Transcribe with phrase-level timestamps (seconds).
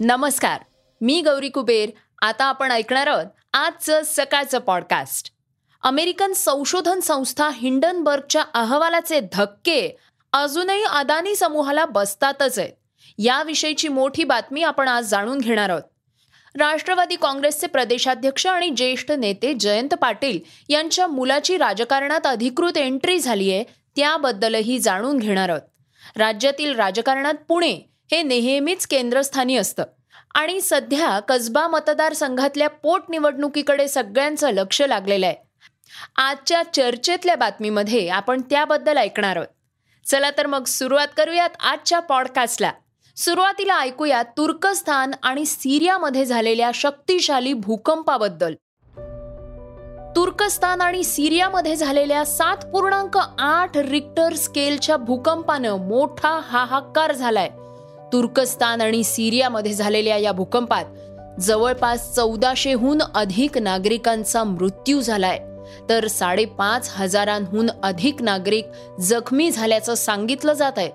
[0.00, 0.60] नमस्कार
[1.00, 1.90] मी गौरी कुबेर.
[2.22, 5.30] आता आपण ऐकणार आहोत आजचं सकाळचं पॉडकास्ट
[5.82, 9.96] अमेरिकन संशोधन संस्था हिंडनबर्गच्या अहवालाचे धक्के
[10.32, 12.72] अजूनही अदानी समूहाला बसतातच आहेत.
[13.18, 15.82] याविषयीची मोठी बातमी आपण आज जाणून घेणार आहोत.
[16.58, 20.38] राष्ट्रवादी काँग्रेसचे प्रदेशाध्यक्ष आणि ज्येष्ठ नेते जयंत पाटील
[20.68, 23.64] यांच्या मुलाची राजकारणात अधिकृत एंट्री झाली आहे
[23.96, 25.62] त्याबद्दलही जाणून घेणार आहोत.
[26.16, 27.78] राज्यातील राजकारणात पुणे
[28.10, 29.82] हे नेहमीच केंद्रस्थानी असतं.
[30.34, 35.36] आणि सध्या कसबा मतदारसंघातल्या पोटनिवडणुकीकडे सगळ्यांचं लक्ष लागलेलं आहे.
[36.16, 39.46] आजच्या चर्चेतल्या बातमीमध्ये आपण त्याबद्दल ऐकणार आहोत.
[40.06, 42.72] चला तर मग सुरुवात करूयात आजच्या पॉडकास्टला.
[43.16, 48.54] सुरुवातीला ऐकूया तुर्कस्तान आणि सिरियामध्ये झालेल्या शक्तिशाली भूकंपाबद्दल.
[50.16, 57.50] तुर्कस्तान आणि सिरियामध्ये झालेल्या सात पूर्णांक आठ रिक्टर स्केलच्या भूकंपानं मोठा हाहाकार झालाय.
[58.12, 60.84] तुर्कस्तान आणि सिरियामध्ये झालेल्या या भूकंपात
[61.40, 65.38] जवळपास चौदाशेहून अधिक नागरिकांचा मृत्यू झालाय.
[65.88, 68.66] तर साडेपाच हजारांहून अधिक नागरिक
[69.00, 70.90] जखमी झाल्याचं सांगितलं जात आहे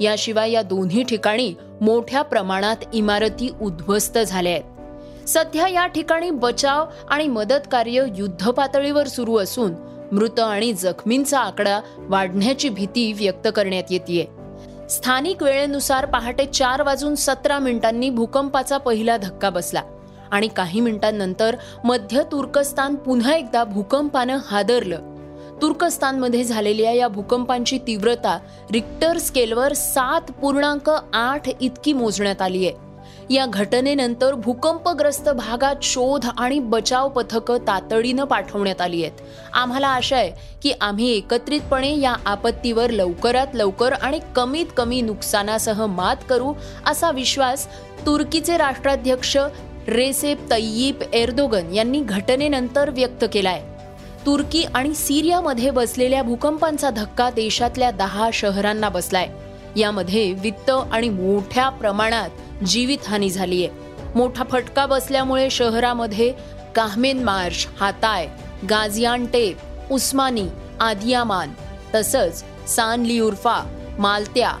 [0.00, 7.28] याशिवाय या दोन्ही ठिकाणी मोठ्या प्रमाणात इमारती उद्ध्वस्त झाल्या आहेत सध्या या ठिकाणी बचाव आणि
[7.28, 9.72] मदत कार्य युद्ध पातळीवर सुरू असून
[10.12, 14.37] मृत आणि जखमींचा आकडा वाढण्याची भीती व्यक्त करण्यात येते
[14.90, 19.82] स्थानिक वेळेनुसार पहाटे चार वाजून सतरा मिनिटांनी भूकंपाचा पहिला धक्का बसला
[20.30, 24.98] आणि काही मिनिटांनंतर मध्य तुर्कस्तान पुन्हा एकदा भूकंपानं हादरलं.
[25.62, 28.38] तुर्कस्तानमध्ये झालेल्या या भूकंपांची तीव्रता
[28.72, 32.87] रिक्टर स्केलवर सात पूर्णांक आठ इतकी मोजण्यात आली आहे
[33.30, 39.20] या घटनेनंतर भूकंपग्रस्त भागात शोध आणि बचाव पथकं तातडीनं पाठवण्यात आली आहेत.
[39.52, 46.16] आम्हाला आशा आहे की आम्ही एकत्रितपणे या आपत्तीवर लवकरात लवकर आणि कमीत कमी नुकसानासह मात
[46.28, 46.52] करू
[46.86, 47.66] असा विश्वास
[48.06, 49.36] तुर्कीचे राष्ट्राध्यक्ष
[49.88, 53.62] रेसेप तय्यीप एर्दोगन यांनी घटनेनंतर व्यक्त केलाय.
[54.26, 59.28] तुर्की आणि सिरियामध्ये बसलेल्या भूकंपांचा धक्का देशातल्या दहा शहरांना बसलाय.
[59.76, 66.32] यामध्ये वित्त आणि मोठ्या प्रमाणात जीवितहानी झाली आहे मोठा फटका बसल्यामुळे शहरामध्ये
[66.74, 68.28] काहमेन मार्श हाताय
[68.70, 70.46] गाझियानटेप उस्मानी
[70.80, 71.52] आदियामान
[71.94, 73.62] तसंच सान लियुर्फा
[73.98, 74.52] मालत्या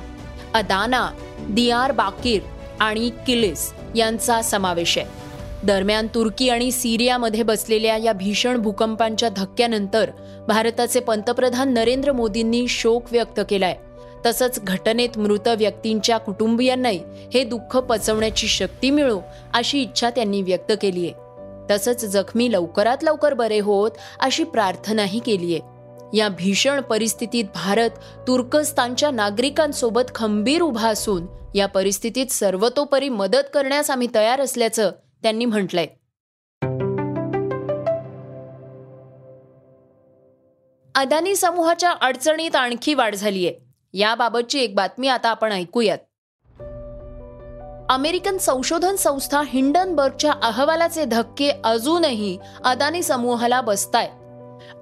[0.54, 1.10] अदाना
[1.48, 2.40] दियार बाकीर
[2.80, 5.06] आणि किलिस यांचा समावेश आहे.
[5.62, 10.10] दरम्यान तुर्की आणि सिरियामध्ये बसलेल्या या भीषण भूकंपांच्या धक्क्यानंतर
[10.48, 13.76] भारताचे पंतप्रधान नरेंद्र मोदींनी शोक व्यक्त केलाय.
[14.26, 17.00] तसंच घटनेत मृत व्यक्तींच्या कुटुंबियांनाही
[17.34, 19.20] हे दुःख पचवण्याची शक्ती मिळो
[19.54, 21.28] अशी इच्छा त्यांनी व्यक्त केली आहे.
[21.70, 23.90] तसंच जखमी लवकरात लवकर बरे होत
[24.20, 25.78] अशी प्रार्थनाही केली आहे.
[26.16, 27.90] या भीषण परिस्थितीत भारत
[28.26, 34.92] तुर्कस्तानच्या नागरिकांसोबत खंबीर उभा असून या परिस्थितीत सर्वतोपरी मदत करण्यास आम्ही तयार असल्याचं
[35.22, 35.86] त्यांनी म्हटलंय.
[40.94, 43.52] अदानी समूहाच्या अडचणीत आणखी वाढ झालीय.
[43.98, 45.98] याबाबतची एक बातमी आता आपण ऐकूयात.
[47.90, 54.10] अमेरिकन संशोधन संस्था हिंडनबर्गच्या अहवालाचे धक्के अजूनही अदानी समूहाला बसताय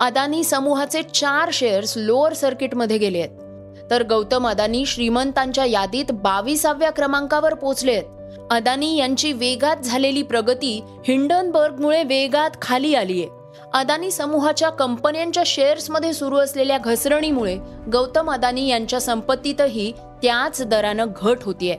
[0.00, 3.90] अदानी समूहाचे चार शेअर्स लोअर सर्किटमध्ये गेले आहेत.
[3.90, 8.38] तर गौतम अदानी श्रीमंतांच्या यादीत बावीसाव्या क्रमांकावर पोहोचले आहेत.
[8.50, 13.35] अदानी यांची वेगात झालेली प्रगती हिंडनबर्गमुळे वेगात खाली आली आहे
[13.76, 17.56] अदानी समूहाच्या कंपन्यांच्या शेअर्समध्ये सुरू असलेल्या घसरणीमुळे
[17.92, 19.92] गौतम अदानी यांच्या संपत्तीतही
[20.22, 21.76] त्याच दरानं घट होतीये.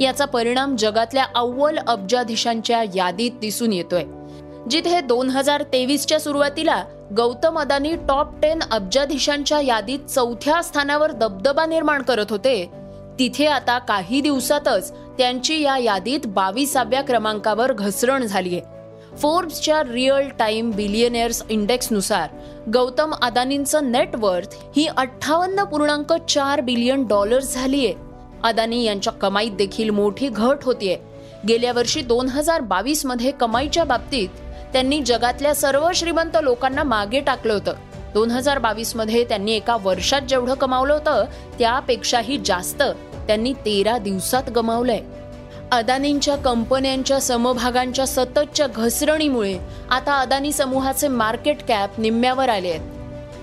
[0.00, 4.04] याचा परिणाम जगातल्या अव्वल अब्जाधीशांच्या यादीत दिसून येतोय.
[4.70, 6.84] जिथे दोन हजार तेवीसच्या सुरुवातीला
[7.16, 12.70] गौतम अदानी टॉप टेन अब्जाधीशांच्या यादीत चौथ्या स्थानावर दबदबा निर्माण करत होते
[13.18, 18.60] तिथे आता काही दिवसातच त्यांची या यादीत बावीसाव्या क्रमांकावर घसरण झालीय.
[19.18, 22.28] फोर्ब्सच्या रिअल टाइम बिलियनेअर्स इंडेक्सनुसार
[22.74, 27.92] गौतम अदानींचं नेटवर्थ ही अठ्ठावन्न पूर्णांक चार बिलियन डॉलर्स झालीय.
[28.44, 30.96] अदानी यांच्या कमाईत देखील मोठी घट होतीये.
[31.48, 34.28] गेल्या वर्षी दोन हजार बावीसमध्ये कमाईच्या बाबतीत
[34.72, 37.74] त्यांनी जगातल्या सर्व श्रीमंत लोकांना मागे टाकलं होतं.
[38.14, 41.24] दोन हजार बावीसमध्ये त्यांनी एका वर्षात जेवढं कमावलं होतं
[41.58, 42.82] त्यापेक्षाही जास्त
[43.26, 45.00] त्यांनी तेरा दिवसात गमावलंय.
[45.72, 49.58] अदानींच्या कंपन्यांच्या समभागांच्या सततच्या घसरणीमुळे
[49.90, 52.80] आता अदानी समूहाचे मार्केट कॅप निम्म्यावर आले आहेत.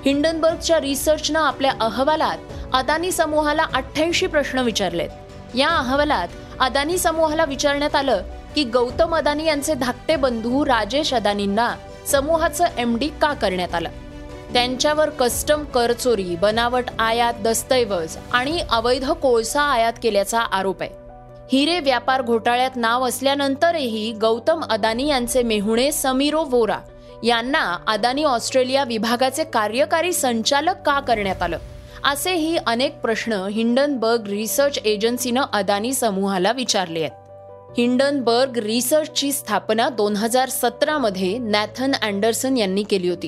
[0.05, 2.37] हिंडनबर्गच्या रिसर्चनं आपल्या अहवालात
[2.73, 5.09] अदानी समूहाला अठ्ठ्याऐंशी प्रश्न विचारलेत.
[5.55, 6.27] या अहवालात
[6.59, 8.21] अदानी समूहाला विचारण्यात आलं
[8.55, 11.75] की गौतम अदानी यांचे धाकटे बंधू राजेश अदानींना
[12.07, 13.89] समूहाचं एम डी का करण्यात आलं?
[14.53, 21.06] त्यांच्यावर कस्टम करचोरी बनावट आयात दस्तऐवज आणि अवैध कोळसा आयात केल्याचा आरोप आहे.
[21.51, 26.77] हिरे व्यापार घोटाळ्यात नाव असल्यानंतरही गौतम अदानी यांचे मेहुणे समीरो वोरा
[27.23, 31.57] यांना अदानी ऑस्ट्रेलिया विभागाचे कार्यकारी संचालक का करण्यात आलं?
[32.05, 37.11] असेही अनेक प्रश्न हिंडनबर्ग रिसर्च एजन्सीनं अदानी समूहाला विचारले आहेत.
[37.79, 43.27] हिंडनबर्ग रिसर्चची स्थापना दोन हजार सतरामध्ये नॅथन अँडरसन यांनी केली होती.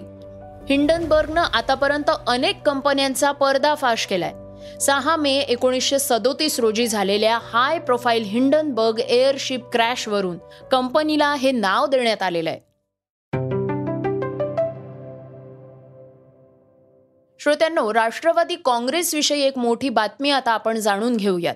[0.69, 4.33] हिंडनबर्गनं आतापर्यंत अनेक कंपन्यांचा पर्दाफाश केलाय.
[4.81, 10.38] सहा मे एकोणीसशे सदोतीस रोजी झालेल्या हाय प्रोफाईल हिंडनबर्ग एअरशिप क्रॅशवरून
[10.71, 12.69] कंपनीला हे नाव देण्यात आलेलं आहे.
[17.39, 21.56] श्रोत्यांनो राष्ट्रवादी काँग्रेसविषयी एक मोठी बातमी आता आपण जाणून घेऊयात.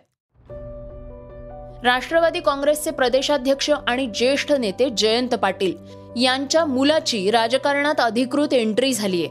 [1.86, 5.78] राष्ट्रवादी काँग्रेसचे प्रदेशाध्यक्ष आणि ज्येष्ठ नेते जयंत पाटील
[6.22, 9.28] यांच्या मुलाची राजकारणात अधिकृत एंट्री झालीय.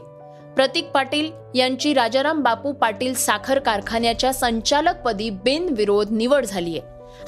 [0.55, 6.79] प्रतीक पाटील यांची राजाराम बापू पाटील साखर कारखान्याच्या संचालकपदी बिनविरोध निवड झालीय.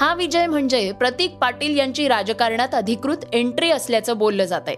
[0.01, 4.75] हा विजय म्हणजे प्रतीक पाटील यांची राजकारणात अधिकृत एंट्री असल्याचं बोललं जात आहे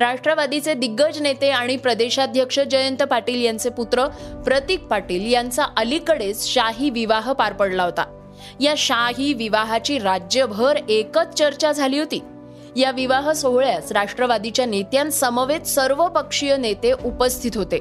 [0.00, 4.06] राष्ट्रवादीचे दिग्गज नेते आणि प्रदेशाध्यक्ष जयंत पाटील यांचे पुत्र
[4.46, 8.04] प्रतीक पाटील यांचा अलीकडेच शाही विवाह पार पडला होता.
[8.60, 12.20] या शाही विवाहाची राज्यभर एकच चर्चा झाली होती.
[12.76, 17.78] या विवाह सोहळ्यास राष्ट्रवादीच्या नेत्यांसमवेत सर्व पक्षीय नेते उपस्थित होते.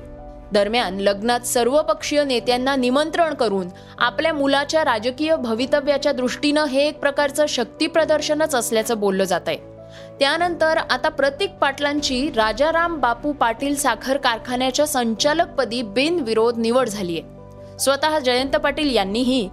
[0.53, 3.67] दरम्यान लग्नात सर्व पक्षीय नेत्यांना निमंत्रण करून
[3.97, 9.57] आपल्या मुलाच्या राजकीय भवितव्याच्या दृष्टीनं हे एक प्रकारचं शक्ती प्रदर्शनच असल्याचं बोललं जात आहे
[10.19, 18.19] त्यानंतर आता प्रतीक पाटलांची राजाराम बापू पाटील साखर कारखान्याच्या संचालकपदी बिनविरोध निवड झाली आहे स्वतः
[18.19, 19.49] जयंत पाटील यांनीही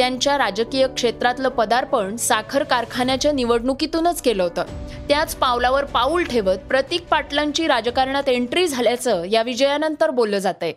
[0.00, 4.64] त्यांच्या राजकीय क्षेत्रातलं पदार्पण साखर कारखान्याच्या निवडणुकीतूनच केलं होतं.
[5.08, 10.72] त्याच पावलावर पाऊल ठेवत प्रतीक पाटलांची राजकारणात एंट्री झाल्याचं या विजयानंतर बोललं जात आहे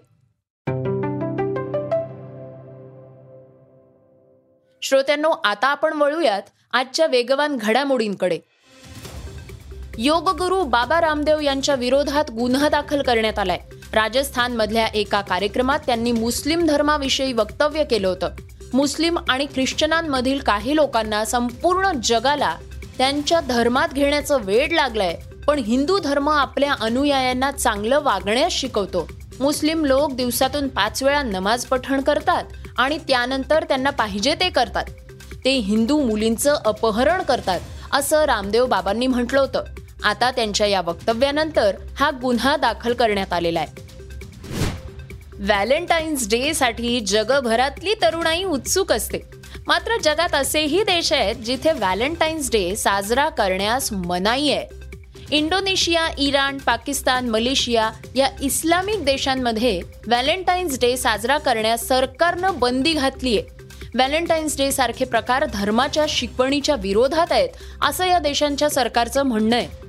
[4.81, 6.41] श्रोत्यांनो आता आपण वळूयात
[6.73, 8.39] आजच्या वेगवान घडामोडींकडे.
[9.97, 13.59] योगगुरु बाबा रामदेव यांच्या विरोधात गुन्हा दाखल करण्यात आलाय.
[13.93, 18.29] राजस्थान मधल्या एका कार्यक्रमात त्यांनी मुस्लिम धर्माविषयी वक्तव्य केलं होतं.
[18.73, 22.55] मुस्लिम आणि ख्रिश्चनांमधील काही लोकांना संपूर्ण जगाला
[22.97, 25.15] त्यांच्या धर्मात घेण्याचं वेड लागलंय.
[25.47, 29.07] पण हिंदू धर्म आपल्या अनुयायांना चांगलं वागण्यास शिकवतो.
[29.39, 32.43] मुस्लिम लोक दिवसातून पाच वेळा नमाज पठण करतात
[32.77, 34.85] आणि त्यानंतर त्यांना पाहिजे ते करतात.
[35.45, 37.59] ते हिंदू मुलींचं अपहरण करतात
[37.91, 39.63] असं रामदेव बाबांनी म्हटलं होतं.
[40.03, 43.82] आता त्यांच्या या वक्तव्यानंतर हा गुन्हा दाखल करण्यात आलेला आहे.
[45.39, 49.17] व्हॅलेंटाईन्स डे साठी जगभरातली तरुणाई उत्सुक असते.
[49.67, 54.83] मात्र जगात असेही देश आहेत जिथे व्हॅलेंटाईन्स डे साजरा करण्यास मनाई आहे.
[55.31, 63.63] इंडोनेशिया इराण पाकिस्तान मलेशिया या इस्लामिक देशांमध्ये व्हॅलेंटाईन्स डे साजरा करण्यास सरकारनं बंदी घातली आहे
[63.95, 67.49] व्हॅलेंटाईन्स डे सारखे प्रकार धर्माच्या शिकवणीच्या विरोधात आहेत
[67.81, 69.82] असं या देशांच्या सरकारचं म्हणणं आहे.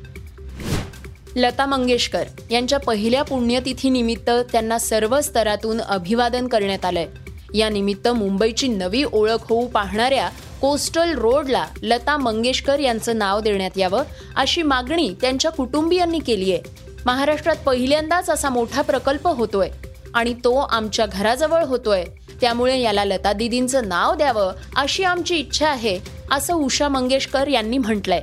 [1.36, 7.06] लता मंगेशकर यांच्या पहिल्या पुण्यतिथीनिमित्त त्यांना सर्व स्तरातून अभिवादन करण्यात आलंय.
[7.54, 10.28] या निमित्त मुंबईची नवी ओळख होऊ पाहणाऱ्या
[10.60, 14.02] कोस्टल रोडला लता मंगेशकर यांचं नाव देण्यात यावं
[14.36, 16.62] अशी मागणी त्यांच्या कुटुंबियांनी केली आहे.
[17.06, 19.70] महाराष्ट्रात पहिल्यांदाच असा मोठा प्रकल्प होतोय
[20.14, 22.04] आणि तो आमच्या घराजवळ होतोय.
[22.40, 25.98] त्यामुळे याला लता दिदींचं नाव द्यावं अशी आमची इच्छा आहे
[26.30, 28.22] असं उषा मंगेशकर यांनी म्हटलंय.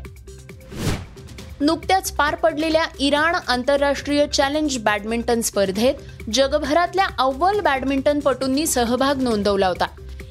[1.62, 5.94] नुकत्याच पार पडलेल्या इराण आंतरराष्ट्रीय चॅलेंज बॅडमिंटन स्पर्धेत
[6.34, 9.86] जगभरातल्या अव्वल बॅडमिंटनपटूंनी सहभाग नोंदवला होता.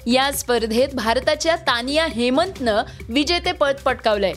[0.06, 4.32] या स्पर्धेत भारताच्या तानिया हेमंतनं विजेतेपद पटकावलंय.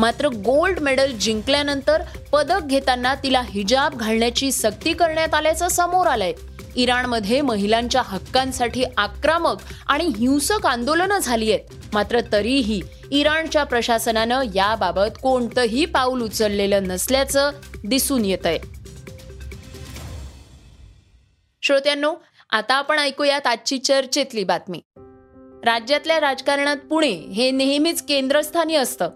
[0.00, 2.02] मात्र गोल्ड मेडल जिंकल्यानंतर
[2.32, 6.32] पदक घेताना तिला हिजाब घालण्याची सक्ती करण्यात आल्याचं समोर आलंय.
[6.76, 12.80] इराणमध्ये महिलांच्या हक्कांसाठी आक्रमक आणि हिंसक आंदोलनं झाली आहेत मात्र तरीही
[13.10, 17.50] इराणच्या प्रशासनानं याबाबत कोणतंही पाऊल उचललेलं नसल्याचं
[17.86, 18.58] दिसून येत आहे
[21.62, 22.14] श्रोत्यांनो
[22.50, 24.80] आता आपण ऐकूयात आजची चर्चेतली बातमी.
[25.64, 29.10] राज्यातल्या राजकारणात पुणे हे नेहमीच केंद्रस्थानी असतं.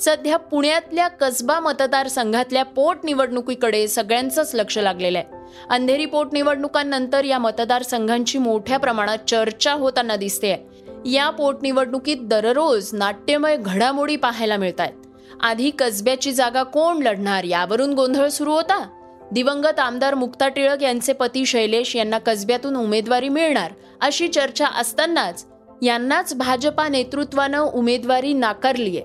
[0.00, 5.26] सध्या पुण्यातल्या कसबा मतदारसंघातल्या पोटनिवडणुकीकडे सगळ्यांचंच लक्ष लागलेलं आहे.
[5.70, 10.66] अंधेरी पोटनिवडणुकांनंतर या मतदारसंघांची मोठ्या प्रमाणात चर्चा होताना दिसते
[11.06, 15.06] या पोटनिवडणुकीत दररोज नाट्यमय घडामोडी पाहायला मिळत आहेत
[15.40, 18.88] आधी कसब्याची जागा कोण लढणार यावरून गोंधळ सुरू होता?
[19.32, 25.46] दिवंगत आमदार मुक्ता टिळक यांचे पती शैलेश यांना कसब्यातून उमेदवारी मिळणार अशी चर्चा असतानाच
[25.82, 29.00] यांनाच भाजपा नेतृत्वानं उमेदवारी नाकारलीय.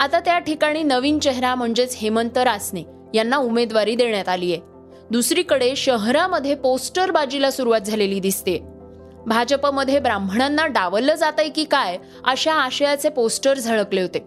[0.00, 2.82] आता त्या ठिकाणी नवीन चेहरा म्हणजेच हेमंत रासने
[3.14, 4.60] यांना उमेदवारी देण्यात आली आहे
[5.10, 8.56] दुसरीकडे शहरामध्ये पोस्टर बाजीला सुरुवात झालेली दिसते.
[9.26, 14.22] भाजपमध्ये ब्राह्मणांना डावललं जातंय की काय अशा आशयाचे पोस्टर झळकले होते.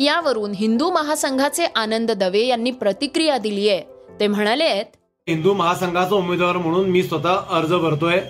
[0.00, 3.82] यावरून हिंदू महासंघाचे आनंद दवे यांनी प्रतिक्रिया दिली आहे
[4.20, 8.20] ते म्हणाले आहेत हिंदू महासंघाचा उमेदवार म्हणून मी स्वतः अर्ज भरतोय.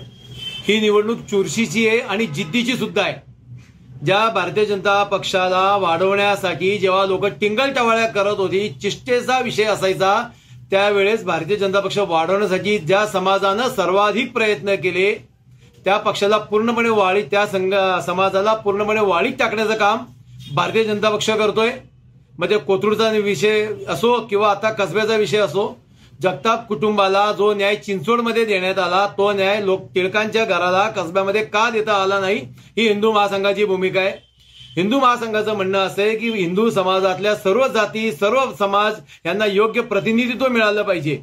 [0.67, 3.28] ही निवडणूक चुरशीची आहे आणि जिद्दीची सुद्धा आहे.
[4.05, 10.13] ज्या भारतीय जनता पक्षाला वाढवण्यासाठी जेव्हा लोक टिंगल टवाळ्या करत होती चिष्टेचा विषय असायचा
[10.71, 15.13] त्यावेळेस भारतीय जनता पक्ष वाढवण्यासाठी ज्या समाजानं सर्वाधिक प्रयत्न केले
[15.85, 17.73] त्या पक्षाला पूर्णपणे वाळीत त्या संघ
[18.05, 20.05] समाजाला पूर्णपणे वाळीत टाकण्याचं काम
[20.55, 21.71] भारतीय जनता पक्ष करतोय.
[22.37, 25.67] म्हणजे कोथरूडचा विषय असो किंवा आता कसब्याचा विषय असो
[26.19, 31.93] जगताप कुटुंबाला जो न्याय चिंचोडमध्ये देण्यात आला तो न्याय लोक टिळकांच्या घराला कसब्यामध्ये का देता
[31.93, 32.39] आला नाही
[32.77, 34.11] ही हिंदू महासंघाची भूमिका आहे.
[34.75, 40.47] हिंदू महासंघाचं म्हणणं असं आहे की हिंदू समाजातल्या सर्व जाती सर्व समाज यांना योग्य प्रतिनिधित्व
[40.47, 41.17] मिळालं पाहिजे.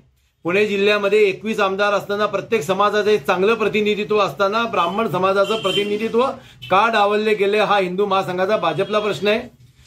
[0.44, 6.22] पुणे जिल्ह्यामध्ये एकवीस आमदार असताना प्रत्येक समाजाचं एक चांगलं प्रतिनिधित्व असताना ब्राह्मण समाजाचं प्रतिनिधित्व
[6.70, 9.40] का डावलले गेले हा हिंदू महासंघाचा भाजपला प्रश्न आहे.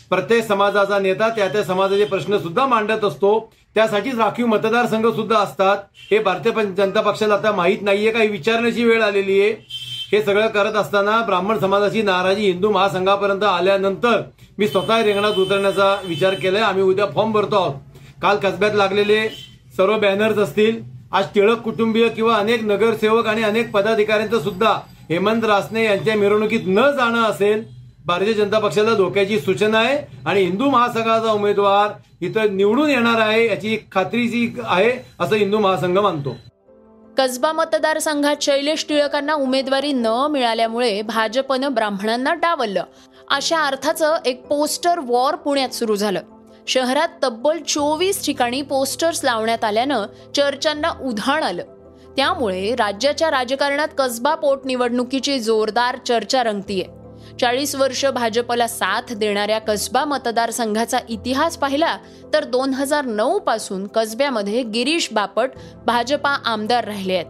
[0.09, 3.39] प्रत्येक समाजाचा नेता त्या त्या समाजाचे प्रश्न सुद्धा मांडत असतो.
[3.75, 5.77] त्यासाठीच राखीव मतदारसंघ सुद्धा असतात.
[6.11, 9.51] हे भारतीय जनता पक्षाला आता माहीत नाहीये काही विचारण्याची वेळ आलेली आहे.
[10.11, 14.21] हे सगळं करत असताना ब्राह्मण समाजाची नाराजी हिंदू महासंघापर्यंत आल्यानंतर
[14.57, 16.61] मी स्वतः रिंगणात उतरण्याचा विचार केलाय.
[16.61, 17.73] आम्ही उद्या फॉर्म भरतो आहोत.
[18.21, 19.27] काल कसब्यात लागलेले
[19.77, 24.73] सर्व बॅनर्स असतील आज टिळक कुटुंबीय किंवा अनेक नगरसेवक आणि अनेक पदाधिकाऱ्यांचं सुद्धा
[25.09, 27.63] हेमंत रासने यांच्या मिरवणुकीत न जाणं असेल
[28.05, 31.89] भारतीय जनता पक्षाला धोक्याची सूचना आहे आणि हिंदू महासंघाचा उमेदवार
[32.21, 36.35] इथं निवडून येणार आहे याची खात्रीची आहे असं हिंदू महासंघ मानतो.
[37.17, 42.83] कसबा मतदारसंघात शैलेश टिळकांना उमेदवारी न मिळाल्यामुळे भाजपनं ब्राह्मणांना डावललं.
[43.31, 46.21] अशा अर्थाचं एक पोस्टर वॉर पुण्यात सुरू झालं.
[46.67, 51.63] शहरात तब्बल चोवीस ठिकाणी पोस्टर्स लावण्यात आल्यानं चर्चांना उधाण आलं.
[52.17, 56.98] त्यामुळे राज्याच्या राजकारणात कसबा पोटनिवडणुकीची जोरदार चर्चा रंगतीये.
[57.41, 61.97] चाळीस वर्ष भाजपला साथ देणाऱ्या कसबा मतदारसंघाचा इतिहास पाहिला
[62.33, 65.49] तर दोन हजार नऊ पासून कसब्यामध्ये गिरीश बापट
[65.85, 67.25] भाजपा आमदार राहिले आहेत.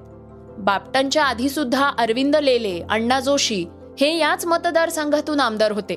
[0.57, 3.65] बापटांच्या आधी सुद्धा अरविंद लेले अण्णा जोशी
[3.99, 5.95] हे याच मतदारसंघातून आमदार होते.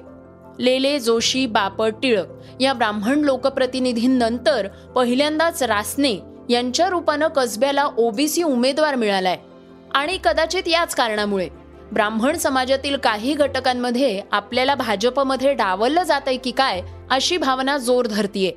[0.58, 2.26] लेले जोशी बापट टिळक
[2.60, 9.38] या ब्राह्मण लोकप्रतिनिधींनंतर पहिल्यांदाच रासने यांच्या रूपानं कसब्याला ओबीसी उमेदवार मिळालाय.
[9.94, 11.48] आणि कदाचित याच कारणामुळे
[11.92, 18.52] ब्राह्मण समाजातील काही घटकांमध्ये आपल्याला भाजपमध्ये डावललं जात आहे की काय अशी भावना जोर धरतीये.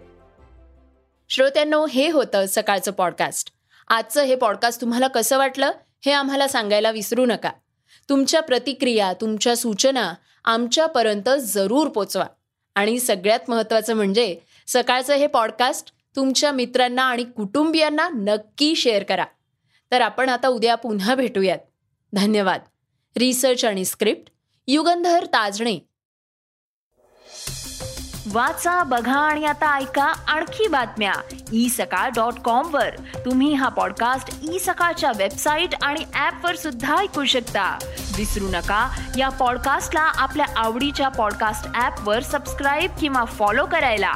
[1.29, 3.51] श्रोत्यांनो हे होतं सकाळचं पॉडकास्ट
[3.87, 5.71] आजचं हे पॉडकास्ट तुम्हाला कसं वाटलं
[6.05, 7.51] हे आम्हाला सांगायला विसरू नका.
[8.09, 10.13] तुमच्या प्रतिक्रिया तुमच्या सूचना
[10.45, 12.25] आमच्यापर्यंत जरूर पोचवा.
[12.75, 14.37] आणि सगळ्यात महत्त्वाचं म्हणजे
[14.67, 19.25] सकाळचं हे पॉडकास्ट तुमच्या मित्रांना आणि कुटुंबियांना नक्की शेअर करा.
[19.91, 21.59] तर आपण आता उद्या पुन्हा भेटूयात.
[22.13, 22.61] धन्यवाद.
[23.17, 24.31] रिसर्च आणि स्क्रिप्ट
[24.67, 25.79] युगंधर ताजणे.
[28.31, 31.13] वाचा बघा आणि आता ऐका आणखी बातम्या.
[31.53, 32.89] ई सकाळ डॉट कॉम वर.
[33.25, 37.77] तुम्ही हा पॉडकास्ट ई सकाळच्या वेबसाईट आणि ऍप वर सुद्धा ऐकू शकता.
[38.17, 44.13] विसरू नका या पॉडकास्टला आपल्या आवडीच्या पॉडकास्ट ऍप वर सबस्क्राईब किंवा फॉलो करायला.